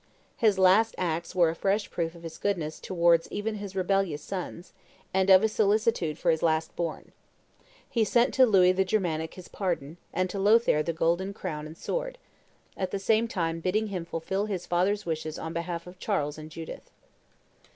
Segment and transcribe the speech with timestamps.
[0.35, 4.73] His last acts were a fresh proof of his goodness towards even his rebellious sons,
[5.13, 7.11] and of his solicitude for his last born.
[7.87, 11.77] He sent to Louis the Germanic his pardon, and to Lothaire the golden crown and
[11.77, 12.17] sword,
[12.75, 16.49] at the same time bidding him fulfil his father's wishes on behalf of Charles and
[16.49, 16.89] Judith.